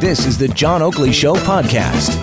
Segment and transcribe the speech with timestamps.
[0.00, 2.14] This is the John Oakley Show podcast.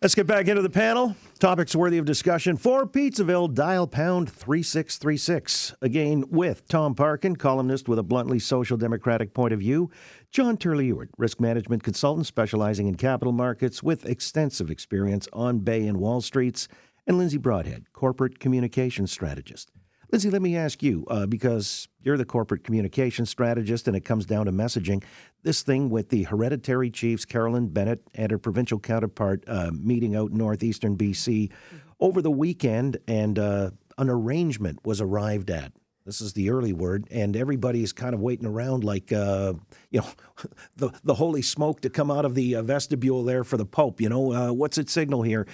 [0.00, 1.16] Let's get back into the panel.
[1.40, 3.52] Topics worthy of discussion for Pizzaville.
[3.52, 5.74] Dial pound 3636.
[5.82, 9.90] Again, with Tom Parkin, columnist with a bluntly social democratic point of view.
[10.30, 15.84] John Turley Ewart, risk management consultant specializing in capital markets with extensive experience on Bay
[15.88, 16.68] and Wall Streets.
[17.04, 19.72] And Lindsay Broadhead, corporate communications strategist.
[20.14, 24.24] Lindsay, let me ask you, uh, because you're the corporate communication strategist and it comes
[24.24, 25.02] down to messaging,
[25.42, 30.30] this thing with the hereditary chiefs, Carolyn Bennett and her provincial counterpart, uh, meeting out
[30.30, 31.50] in northeastern BC
[31.98, 35.72] over the weekend, and uh, an arrangement was arrived at.
[36.06, 39.54] This is the early word, and everybody is kind of waiting around like, uh,
[39.90, 40.06] you know,
[40.76, 44.00] the, the holy smoke to come out of the uh, vestibule there for the Pope.
[44.00, 45.46] You know, uh, what's its signal here?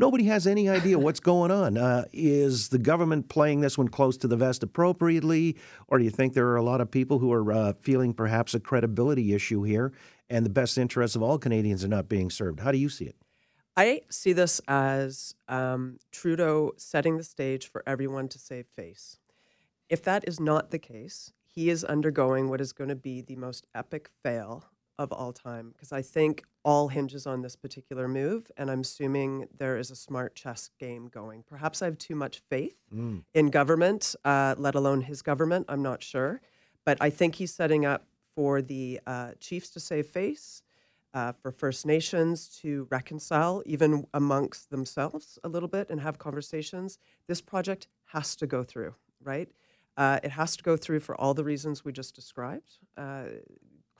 [0.00, 1.76] Nobody has any idea what's going on.
[1.76, 6.10] Uh, is the government playing this one close to the vest appropriately, or do you
[6.10, 9.62] think there are a lot of people who are uh, feeling perhaps a credibility issue
[9.62, 9.92] here,
[10.30, 12.60] and the best interests of all Canadians are not being served?
[12.60, 13.16] How do you see it?
[13.76, 19.18] I see this as um, Trudeau setting the stage for everyone to save face.
[19.90, 23.36] If that is not the case, he is undergoing what is going to be the
[23.36, 24.64] most epic fail
[24.98, 29.48] of all time because I think all hinges on this particular move, and I'm assuming
[29.56, 31.42] there is a smart chess game going.
[31.42, 33.24] Perhaps I have too much faith Mm.
[33.34, 35.66] in government, uh, let alone his government.
[35.68, 36.40] I'm not sure,
[36.84, 40.62] but I think he's setting up for the uh, chiefs to save face.
[41.12, 46.98] Uh, for First Nations to reconcile, even amongst themselves, a little bit and have conversations.
[47.26, 49.48] This project has to go through, right?
[49.96, 52.78] Uh, it has to go through for all the reasons we just described.
[52.96, 53.24] Uh,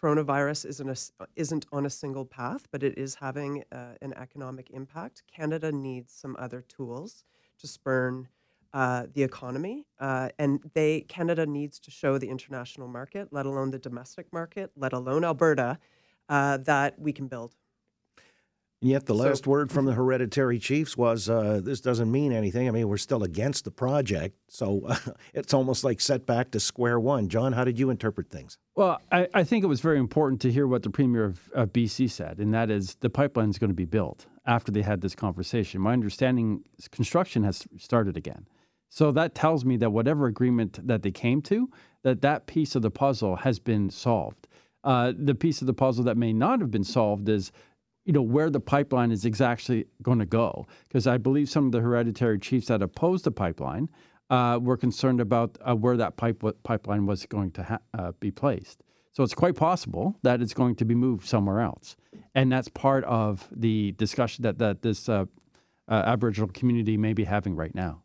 [0.01, 4.71] coronavirus isn't a isn't on a single path, but it is having uh, an economic
[4.71, 5.23] impact.
[5.35, 7.25] Canada needs some other tools
[7.59, 8.29] to spurn
[8.73, 13.71] uh, the economy, uh, and they Canada needs to show the international market, let alone
[13.71, 15.79] the domestic market, let alone Alberta,
[16.29, 17.55] uh, that we can build.
[18.83, 22.33] And yet, the So- last word from the hereditary chiefs was uh, this doesn't mean
[22.33, 22.67] anything.
[22.67, 24.37] I mean, we're still against the project.
[24.49, 24.97] So uh,
[25.35, 27.29] it's almost like set back to square one.
[27.29, 28.57] John, how did you interpret things?
[28.77, 31.73] Well, I, I think it was very important to hear what the Premier of, of
[31.73, 35.03] BC said, and that is the pipeline is going to be built after they had
[35.03, 35.83] this conversation.
[35.83, 38.47] My understanding is construction has started again.
[38.89, 41.69] So that tells me that whatever agreement that they came to,
[42.03, 44.49] that that piece of the puzzle has been solved.
[44.83, 47.53] Uh, the piece of the puzzle that may not have been solved is,
[48.05, 50.67] you know, where the pipeline is exactly going to go.
[50.89, 53.89] Because I believe some of the hereditary chiefs that opposed the pipeline
[54.31, 58.31] uh, were concerned about uh, where that pipe pipeline was going to ha- uh, be
[58.31, 58.83] placed.
[59.13, 61.97] So it's quite possible that it's going to be moved somewhere else,
[62.35, 65.25] and that's part of the discussion that that this uh,
[65.89, 68.03] uh, Aboriginal community may be having right now.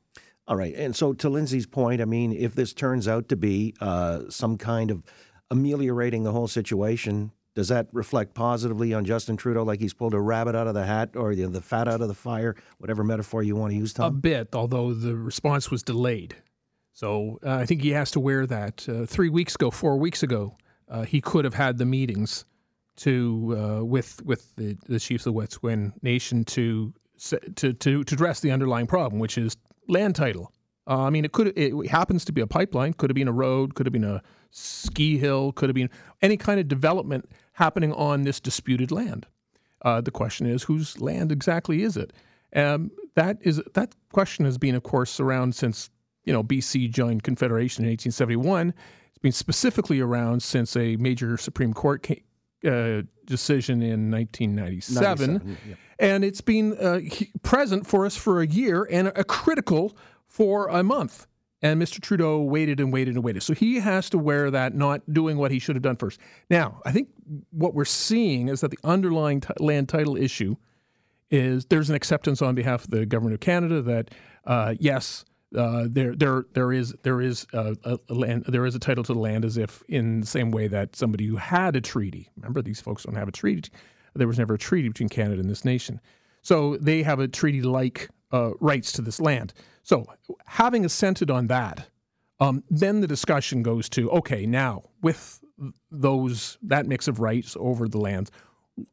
[0.48, 0.76] All right.
[0.76, 4.58] And so, to Lindsay's point, I mean, if this turns out to be uh, some
[4.58, 5.04] kind of
[5.50, 10.20] ameliorating the whole situation, does that reflect positively on Justin Trudeau, like he's pulled a
[10.20, 13.42] rabbit out of the hat or the, the fat out of the fire, whatever metaphor
[13.42, 16.36] you want to use, a bit, although the response was delayed.
[16.92, 18.88] So uh, I think he has to wear that.
[18.88, 20.58] Uh, three weeks ago, four weeks ago,
[20.90, 22.46] uh, he could have had the meetings
[22.98, 26.94] to uh, with with the, the chiefs of the Wet'suwet'en Nation to
[27.56, 29.56] to to to address the underlying problem, which is
[29.88, 30.52] land title.
[30.88, 33.34] Uh, I mean, it could it happens to be a pipeline, could have been a
[33.34, 35.90] road, could have been a ski hill, could have been
[36.22, 39.28] any kind of development happening on this disputed land.
[39.82, 42.14] Uh, the question is, whose land exactly is it?
[42.56, 45.90] Um, that is that question has been, of course, around since
[46.24, 48.74] you know BC joined Confederation in 1871.
[49.10, 52.06] It's been specifically around since a major Supreme Court
[52.66, 55.76] uh, decision in 1997, yeah.
[56.00, 57.00] and it's been uh,
[57.44, 61.28] present for us for a year and a critical for a month.
[61.66, 62.00] And Mr.
[62.00, 63.42] Trudeau waited and waited and waited.
[63.42, 66.20] So he has to wear that, not doing what he should have done first.
[66.48, 67.10] Now, I think
[67.50, 70.58] what we're seeing is that the underlying t- land title issue
[71.32, 74.12] is there's an acceptance on behalf of the government of Canada that
[74.46, 75.26] uh, yes,
[75.58, 79.14] uh, there there there is there is a, a, land there is a title to
[79.14, 82.30] the land as if in the same way that somebody who had a treaty.
[82.36, 83.72] Remember, these folks don't have a treaty.
[84.14, 86.00] There was never a treaty between Canada and this nation,
[86.44, 89.52] so they have a treaty-like uh, rights to this land.
[89.82, 90.06] So,
[90.46, 91.88] having assented on that,
[92.40, 95.42] um, then the discussion goes to okay, now with
[95.92, 98.32] those that mix of rights over the lands,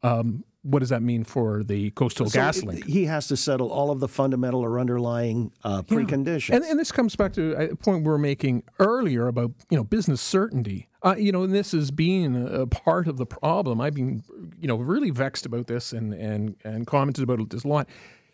[0.02, 2.84] um, what does that mean for the coastal So gas it- link?
[2.86, 5.96] He has to settle all of the fundamental or underlying uh, Yeah.
[5.98, 6.54] preconditions.
[6.54, 9.82] And, and this comes back to a point we were making earlier about you know
[9.84, 10.88] business certainty.
[11.04, 13.80] Uh, you know, and this is being a part of the problem.
[13.80, 14.22] I've been
[14.60, 17.88] you know really vexed about this and and and commented about this a lot.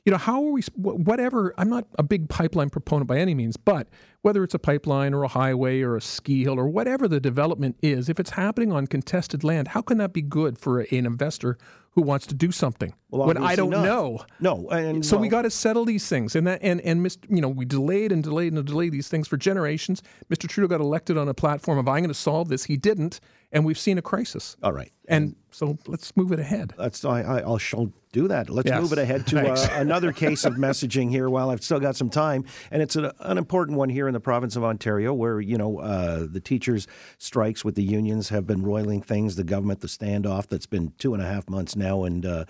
[0.09, 0.63] You know, how are we?
[0.75, 1.53] Whatever.
[1.59, 3.89] I'm not a big pipeline proponent by any means, but
[4.23, 7.77] whether it's a pipeline or a highway or a ski hill or whatever the development
[7.83, 11.59] is, if it's happening on contested land, how can that be good for an investor
[11.91, 13.85] who wants to do something Well, when I don't not.
[13.85, 14.21] know?
[14.41, 17.19] no, and So we got to settle these things, and that and and Mr.
[17.29, 20.03] you know we delayed and delayed and delayed these things for generations.
[20.31, 20.49] Mr.
[20.49, 22.65] Trudeau got elected on a platform of I'm going to solve this.
[22.65, 23.21] He didn't,
[23.53, 24.57] and we've seen a crisis.
[24.63, 24.93] All right.
[25.09, 26.75] And so let's move it ahead.
[26.77, 28.51] That's I, I I'll shall do that.
[28.51, 28.83] Let's Yes.
[28.83, 31.31] move it ahead to uh, another case of messaging here.
[31.31, 34.21] While I've still got some time, and it's an, an important one here in the
[34.21, 36.87] province of Ontario, where you know uh, the teachers'
[37.19, 39.37] strikes with the unions have been roiling things.
[39.37, 42.45] The government, the standoff that's been two and a half months now, and uh,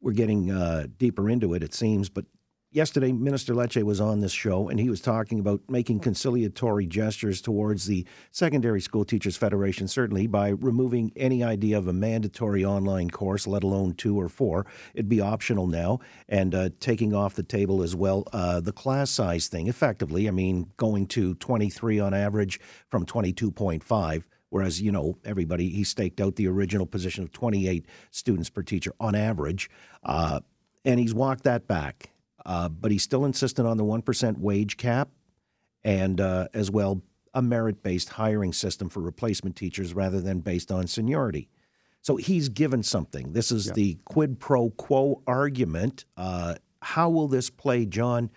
[0.00, 1.62] we're getting uh, deeper into it.
[1.62, 2.26] It seems, but.
[2.74, 7.40] Yesterday, Minister Lecce was on this show, and he was talking about making conciliatory gestures
[7.40, 13.10] towards the Secondary School Teachers Federation, certainly by removing any idea of a mandatory online
[13.10, 14.66] course, let alone two or four.
[14.92, 19.08] It'd be optional now, and uh, taking off the table as well uh, the class
[19.08, 19.68] size thing.
[19.68, 24.24] Effectively, I mean, going to 23 on average from 22.5.
[24.48, 28.92] Whereas, you know, everybody, he staked out the original position of 28 students per teacher
[28.98, 29.70] on average.
[30.02, 30.40] Uh,
[30.84, 32.10] and he's walked that back.
[32.46, 35.08] Uh, but he's still insistent on the 1% wage cap
[35.82, 37.02] and uh, as well
[37.34, 41.48] a merit based hiring system for replacement teachers rather than based on seniority.
[42.00, 43.32] So he's given something.
[43.32, 46.04] This is the quid pro quo argument.
[46.16, 48.30] Uh, how will this play, John,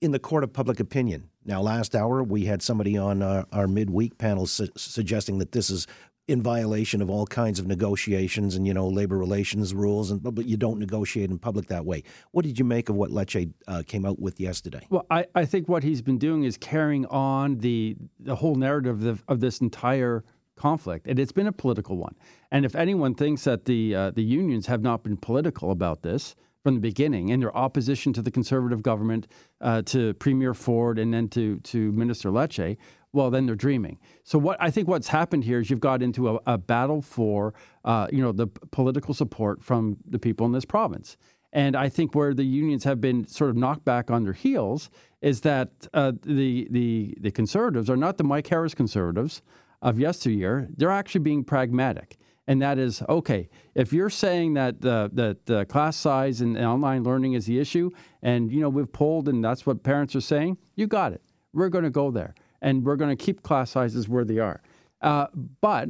[0.00, 1.30] in the court of public opinion?
[1.44, 5.70] Now, last hour we had somebody on uh, our midweek panel su- suggesting that this
[5.70, 5.86] is
[6.28, 10.44] in violation of all kinds of negotiations and you know labor relations rules, and but
[10.44, 12.02] you don't negotiate in public that way.
[12.30, 14.86] What did you make of what Lecce uh, came out with yesterday?
[14.90, 19.04] Well, I, I think what he's been doing is carrying on the the whole narrative
[19.04, 20.22] of, of this entire
[20.54, 22.14] conflict, and it's been a political one.
[22.50, 26.36] And if anyone thinks that the uh, the unions have not been political about this
[26.62, 29.28] from the beginning, in their opposition to the conservative government,
[29.60, 32.76] uh, to Premier Ford, and then to to Minister Lecce,
[33.12, 33.98] well, then they're dreaming.
[34.24, 37.54] So what I think what's happened here is you've got into a, a battle for
[37.84, 41.16] uh, you know the political support from the people in this province.
[41.52, 44.90] And I think where the unions have been sort of knocked back on their heels
[45.22, 49.42] is that uh, the the the conservatives are not the Mike Harris conservatives
[49.80, 50.68] of yesteryear.
[50.76, 53.48] They're actually being pragmatic, and that is okay.
[53.74, 57.90] If you're saying that the that the class size and, online learning is the issue,
[58.22, 61.22] and you know we've polled and that's what parents are saying, you got it.
[61.54, 64.60] We're going to go there, and we're going to keep class sizes where they are.
[65.00, 65.26] Uh,
[65.60, 65.88] but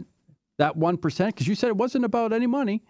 [0.59, 2.83] that one percent, because you said it wasn't about any money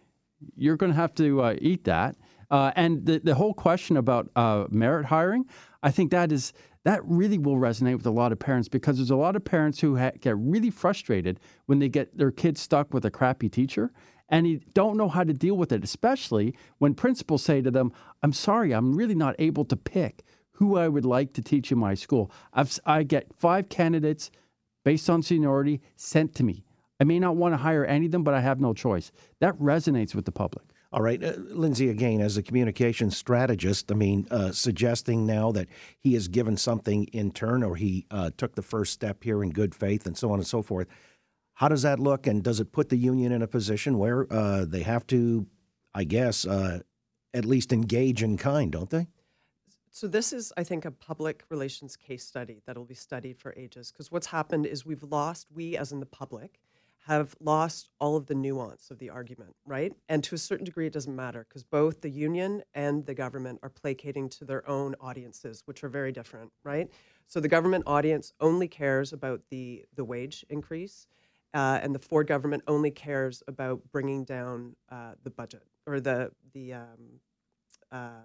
[0.57, 2.17] you're going to have to uh, eat that.
[2.51, 5.45] Uh, and the, the whole question about uh, merit hiring,
[5.83, 6.53] I think that is
[6.85, 9.81] that really will resonate with a lot of parents because there's a lot of parents
[9.81, 13.93] who ha- get really frustrated when they get their kids stuck with a crappy teacher
[14.31, 17.93] and you don't know how to deal with it, especially when principals say to them,
[18.23, 20.23] "I'm sorry, I'm really not able to pick
[20.59, 22.31] who I would like to teach in my school.
[22.53, 24.31] I've, I get five candidates
[24.85, 26.65] based on seniority sent to me."
[27.01, 29.13] I may not want to hire any of them, but I have no choice.
[29.41, 30.65] That resonates with the public.
[30.91, 35.69] All right, uh, Lindsay, again, as a communication strategist, I mean, uh, suggesting now that
[35.99, 39.51] he has given something in turn or he uh, took the first step here in
[39.51, 40.89] good faith and so on and so forth.
[41.55, 42.27] How does that look?
[42.27, 45.47] And does it put the union in a position where uh, they have to,
[45.93, 46.81] I guess, uh,
[47.35, 49.09] at least engage in kind, don't they?
[49.91, 53.55] So this is, I think, a public relations case study that will be studied for
[53.57, 53.91] ages.
[53.91, 56.61] Because what's happened is we've lost, we as in the public,
[57.07, 59.95] have lost all of the nuance of the argument, right?
[60.11, 63.61] And to a certain degree, it doesn't matter because both the union and the government
[63.63, 66.91] are placating to their own audiences, which are very different, right?
[67.27, 71.07] So the government audience only cares about the the wage increase,
[71.55, 76.31] uh, and the Ford government only cares about bringing down uh, the budget or the
[76.53, 77.21] the um,
[77.91, 78.21] uh,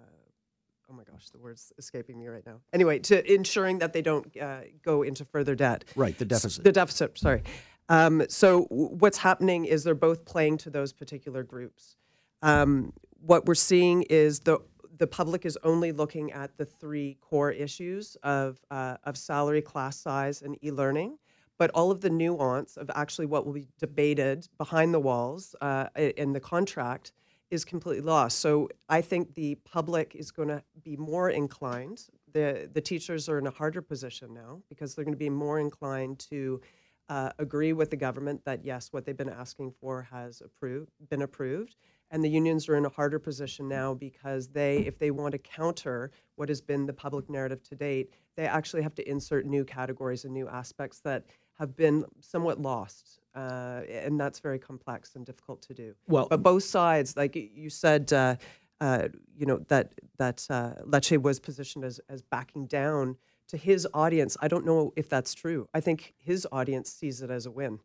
[0.90, 2.60] oh my gosh, the word's escaping me right now.
[2.72, 5.84] Anyway, to ensuring that they don't uh, go into further debt.
[5.96, 6.64] Right, the deficit.
[6.64, 7.42] The deficit, sorry.
[7.88, 11.96] Um, so what's happening is they're both playing to those particular groups.
[12.42, 14.58] Um, what we're seeing is the
[14.96, 19.98] the public is only looking at the three core issues of uh, of salary, class
[19.98, 21.18] size, and e-learning.
[21.56, 25.86] But all of the nuance of actually what will be debated behind the walls uh,
[25.96, 27.12] in the contract
[27.50, 28.38] is completely lost.
[28.40, 32.06] So I think the public is going to be more inclined.
[32.32, 35.58] the The teachers are in a harder position now because they're going to be more
[35.60, 36.60] inclined to
[37.08, 41.22] uh, agree with the government that yes, what they've been asking for has approved, been
[41.22, 41.76] approved,
[42.10, 45.38] And the unions are in a harder position now because they, if they want to
[45.38, 49.64] counter what has been the public narrative to date, they actually have to insert new
[49.64, 51.24] categories and new aspects that
[51.58, 53.20] have been somewhat lost.
[53.34, 55.94] Uh, and that's very complex and difficult to do.
[56.06, 58.36] Well- but both sides, like you said, uh,
[58.80, 63.16] uh, you know that that uh, Lecce was positioned as as backing down
[63.48, 64.36] to his audience.
[64.40, 65.68] I don't know if that's true.
[65.74, 67.80] I think his audience sees it as a win.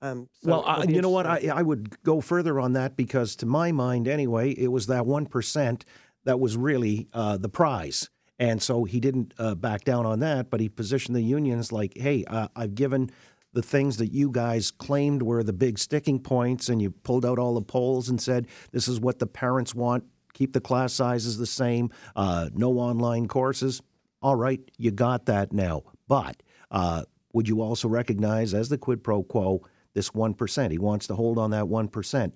[0.00, 1.26] Um, so well, I, you know what?
[1.26, 5.06] I, I would go further on that because, to my mind, anyway, it was that
[5.06, 5.84] one percent
[6.24, 10.50] that was really uh, the prize, and so he didn't uh, back down on that.
[10.50, 13.10] But he positioned the unions like, "Hey, uh, I've given."
[13.52, 17.38] The things that you guys claimed were the big sticking points, and you pulled out
[17.38, 20.04] all the polls and said, This is what the parents want.
[20.34, 23.82] Keep the class sizes the same, uh, no online courses.
[24.22, 25.82] All right, you got that now.
[26.06, 29.62] But uh, would you also recognize, as the quid pro quo,
[29.94, 30.70] this 1%?
[30.70, 32.32] He wants to hold on that 1%.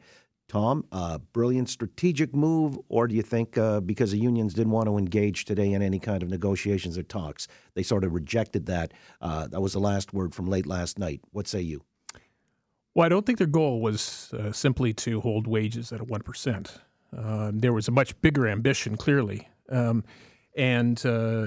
[0.52, 4.86] Tom, uh, brilliant strategic move, or do you think uh, because the unions didn't want
[4.86, 8.92] to engage today in any kind of negotiations or talks, they sort of rejected that?
[9.22, 11.22] Uh, that was the last word from late last night.
[11.30, 11.80] What say you?
[12.94, 16.78] Well, I don't think their goal was uh, simply to hold wages at a 1%.
[17.16, 19.48] Um, there was a much bigger ambition, clearly.
[19.70, 20.04] Um,
[20.54, 21.46] and, uh,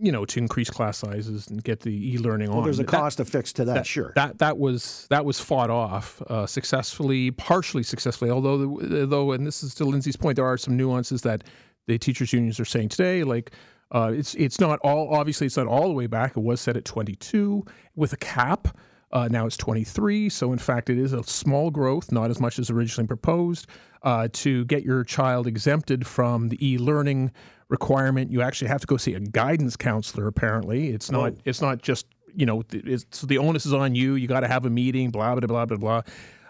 [0.00, 2.64] you know, to increase class sizes and get the e-learning Well, on.
[2.64, 4.12] there's a That- cost affixed to that, sure.
[4.14, 8.30] That that was that was fought off uh, successfully, partially successfully.
[8.30, 11.44] Although though, and this is to Lindsay's point, there are some nuances that
[11.86, 13.24] the teachers unions are saying today.
[13.24, 13.52] Like
[13.90, 16.36] uh, it's it's not all obviously it's not all the way back.
[16.36, 17.64] It was set at 22
[17.96, 18.76] with a cap.
[19.10, 20.28] Uh, now it's 23.
[20.28, 23.66] So in fact, it is a small growth, not as much as originally proposed.
[24.02, 27.32] Uh, to get your child exempted from the e-learning
[27.68, 30.26] requirement, you actually have to go see a guidance counselor.
[30.26, 34.14] Apparently, it's not it's not just you know, it's, so the onus is on you.
[34.14, 36.02] You got to have a meeting, blah, blah, blah, blah, blah.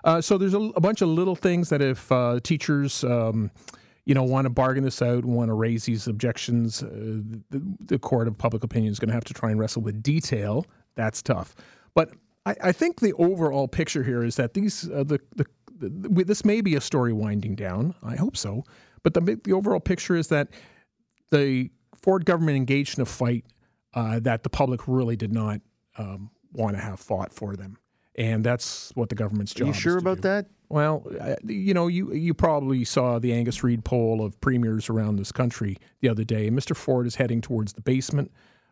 [0.04, 3.50] Uh, so there's a, a bunch of little things that if uh, teachers, um,
[4.04, 6.88] you know, want to bargain this out and want to raise these objections, uh,
[7.50, 10.02] the, the court of public opinion is going to have to try and wrestle with
[10.02, 10.66] detail.
[10.94, 11.54] That's tough.
[11.94, 12.12] But
[12.46, 15.46] I, I think the overall picture here is that these, uh, the, the,
[15.78, 17.94] the, this may be a story winding down.
[18.02, 18.62] I hope so.
[19.02, 20.48] But the, the overall picture is that
[21.30, 23.44] the Ford government engaged in a fight
[23.94, 25.60] uh, that the public really did not
[25.96, 27.78] um, want to have fought for them,
[28.16, 29.64] and that's what the government's job.
[29.64, 30.22] Are you sure about do.
[30.22, 30.46] that?
[30.68, 31.06] Well,
[31.44, 35.78] you know, you you probably saw the Angus Reid poll of premiers around this country
[36.00, 36.50] the other day.
[36.50, 36.76] Mr.
[36.76, 38.30] Ford is heading towards the basement.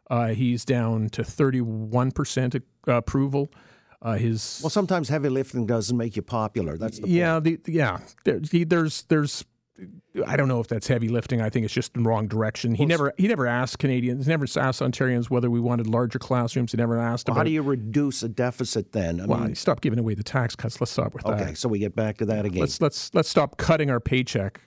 [0.08, 2.54] Uh, he's down to 31 percent
[2.86, 3.50] approval.
[4.02, 6.76] Uh, his Well, sometimes heavy lifting doesn't make you popular.
[6.76, 8.00] That's the yeah, the, yeah.
[8.24, 9.44] There, he, there's there's
[10.26, 11.42] I don't know if that's heavy lifting.
[11.42, 12.74] I think it's just in the wrong direction.
[12.74, 16.72] He never he never asked Canadians, he never asked Ontarians whether we wanted larger classrooms.
[16.72, 17.40] He never asked Well, about.
[17.40, 19.20] how do you reduce a deficit then?
[19.20, 20.80] I well, mean, stop giving away the tax cuts.
[20.80, 21.58] Let's stop with okay, that.
[21.58, 22.60] so we get back to that again.
[22.60, 24.60] Let's let's let's stop cutting our paycheck.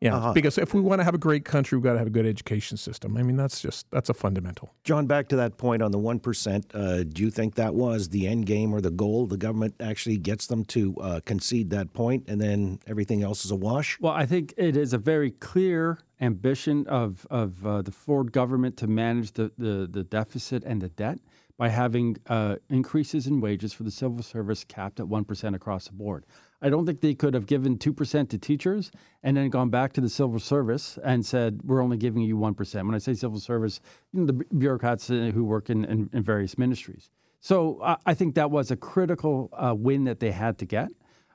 [0.00, 0.32] Yeah, Uh-huh.
[0.32, 2.26] because if we want to have a great country, we've got to have a good
[2.26, 3.16] education system.
[3.16, 4.72] I mean, that's just that's a fundamental.
[4.84, 6.64] John, back to that point on the 1%.
[6.72, 9.26] Uh, do you think that was the end game or the goal?
[9.26, 13.50] The government actually gets them to uh, concede that point and then everything else is
[13.50, 13.98] a wash?
[14.00, 18.76] Well, I think it is a very clear ambition of, of uh, the Ford government
[18.78, 21.18] to manage the, the, the deficit and the debt
[21.56, 25.92] by having uh, increases in wages for the civil service capped at 1% across the
[25.92, 26.24] board.
[26.60, 28.90] I don't think they could have given 2% to teachers
[29.22, 32.86] and then gone back to the civil service and said, we're only giving you 1%.
[32.86, 33.80] When I say civil service,
[34.12, 37.10] you know, the bureaucrats uh, who work in, in, in various ministries.
[37.40, 40.88] So I I think that was a critical uh, win that they had to get.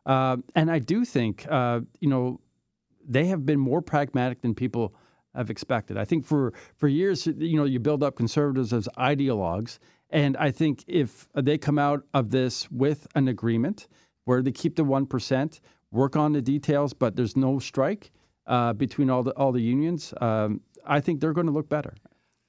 [0.06, 2.42] Uh, and I do think, uh, you know,
[3.08, 4.94] they have been more pragmatic than people
[5.34, 5.98] have expected.
[5.98, 10.51] I think for for years, you know, you build up conservatives as ideologues, and I
[10.51, 13.88] think if they come out of this with an agreement
[14.25, 15.62] where they keep the one percent,
[15.92, 18.12] work on the details, but there's no strike
[18.48, 21.94] uh, between all the all the unions, um, I think they're going to look better.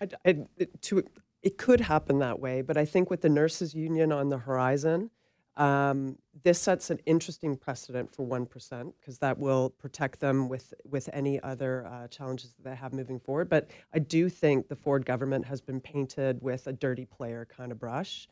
[0.01, 1.05] I, I, it, to,
[1.43, 5.11] it could happen that way, but I think with the nurses union on the horizon,
[5.57, 10.75] um, this sets an interesting precedent for one percent because that will protect them with
[10.85, 13.49] with any other uh, challenges that they have moving forward.
[13.49, 17.71] But I do think the Ford government has been painted with a dirty player kind
[17.71, 18.29] of brush,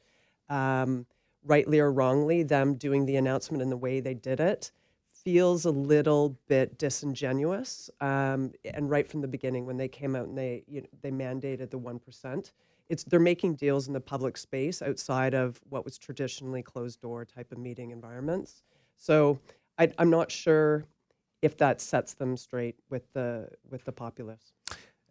[0.49, 1.07] um,
[1.45, 2.43] rightly or wrongly.
[2.43, 4.71] Them doing the announcement in the way they did it
[5.25, 7.91] feels a little bit disingenuous.
[8.01, 11.11] Um, and right from the beginning, when they came out and they you know, they
[11.11, 12.53] mandated the one percent,
[12.89, 17.25] it's they're making deals in the public space outside of what was traditionally closed door
[17.25, 18.63] type of meeting environments.
[18.97, 19.39] So
[19.79, 20.85] I, I'm not sure
[21.41, 24.53] if that sets them straight with the with the populace.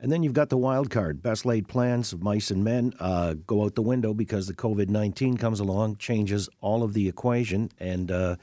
[0.01, 1.22] And then you've got the wild card.
[1.22, 4.89] Best laid plans of mice and men uh, go out the window because the COVID
[4.89, 7.70] 19 comes along, changes all of the equation.
[7.79, 8.36] And, uh,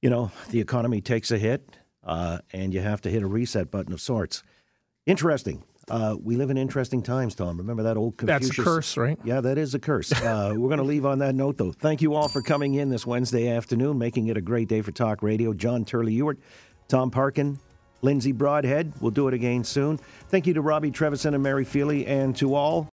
[0.00, 1.76] you know, the economy takes a hit.
[2.04, 4.42] uh, and you have to hit a reset button of sorts.
[5.06, 5.62] Interesting.
[5.90, 7.58] Uh, we live in interesting times, Tom.
[7.58, 8.48] Remember that old Confucius?
[8.48, 9.18] That's a curse, right?
[9.24, 10.12] Yeah, that is a curse.
[10.12, 11.72] Uh, we're going to leave on that note, though.
[11.72, 14.92] Thank you all for coming in this Wednesday afternoon, making it a great day for
[14.92, 15.52] talk radio.
[15.52, 16.38] John Turley Ewart,
[16.88, 17.58] Tom Parkin,
[18.02, 18.92] Lindsay Broadhead.
[19.00, 19.98] We'll do it again soon.
[20.28, 22.88] Thank you to Robbie Trevison and Mary Feely, and to all.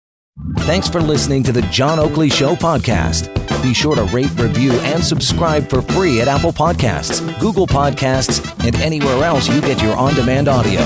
[0.60, 3.34] Thanks for listening to the John Oakley Show podcast.
[3.62, 8.76] Be sure to rate, review, and subscribe for free at Apple Podcasts, Google Podcasts, and
[8.78, 10.80] anywhere else you get your on demand audio.